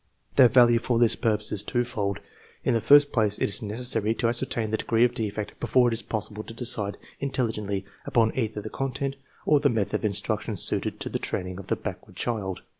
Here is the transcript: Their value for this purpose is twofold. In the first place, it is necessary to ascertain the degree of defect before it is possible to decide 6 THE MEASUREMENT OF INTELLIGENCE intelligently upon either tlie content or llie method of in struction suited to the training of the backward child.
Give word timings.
Their 0.35 0.47
value 0.49 0.79
for 0.79 0.97
this 0.97 1.15
purpose 1.15 1.51
is 1.51 1.61
twofold. 1.61 2.21
In 2.63 2.73
the 2.73 2.81
first 2.81 3.11
place, 3.11 3.37
it 3.37 3.43
is 3.49 3.61
necessary 3.61 4.15
to 4.15 4.27
ascertain 4.27 4.71
the 4.71 4.77
degree 4.77 5.03
of 5.05 5.13
defect 5.13 5.59
before 5.59 5.89
it 5.89 5.93
is 5.93 6.01
possible 6.01 6.41
to 6.41 6.55
decide 6.55 6.93
6 6.93 6.93
THE 6.93 6.97
MEASUREMENT 6.97 6.97
OF 6.97 7.03
INTELLIGENCE 7.03 7.57
intelligently 7.59 7.85
upon 8.07 8.31
either 8.35 8.61
tlie 8.67 8.71
content 8.71 9.15
or 9.45 9.59
llie 9.59 9.71
method 9.73 9.95
of 9.99 10.05
in 10.05 10.13
struction 10.13 10.55
suited 10.55 10.99
to 11.01 11.09
the 11.09 11.19
training 11.19 11.59
of 11.59 11.67
the 11.67 11.75
backward 11.75 12.15
child. 12.15 12.63